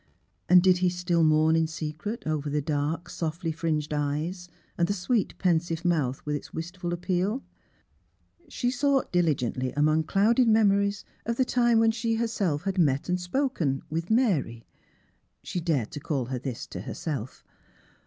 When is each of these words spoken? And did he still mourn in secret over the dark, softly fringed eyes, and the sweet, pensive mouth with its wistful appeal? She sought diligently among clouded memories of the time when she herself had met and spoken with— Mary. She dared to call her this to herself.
And 0.49 0.63
did 0.63 0.79
he 0.79 0.89
still 0.89 1.23
mourn 1.23 1.55
in 1.55 1.67
secret 1.67 2.23
over 2.25 2.49
the 2.49 2.59
dark, 2.59 3.07
softly 3.07 3.51
fringed 3.51 3.93
eyes, 3.93 4.49
and 4.75 4.87
the 4.87 4.93
sweet, 4.95 5.37
pensive 5.37 5.85
mouth 5.85 6.25
with 6.25 6.35
its 6.35 6.51
wistful 6.51 6.91
appeal? 6.91 7.43
She 8.47 8.71
sought 8.71 9.11
diligently 9.11 9.71
among 9.73 10.05
clouded 10.05 10.47
memories 10.47 11.05
of 11.27 11.35
the 11.37 11.45
time 11.45 11.77
when 11.77 11.91
she 11.91 12.15
herself 12.15 12.63
had 12.63 12.79
met 12.79 13.09
and 13.09 13.21
spoken 13.21 13.83
with— 13.91 14.09
Mary. 14.25 14.65
She 15.43 15.59
dared 15.59 15.91
to 15.91 15.99
call 15.99 16.25
her 16.25 16.39
this 16.39 16.65
to 16.69 16.81
herself. 16.81 17.43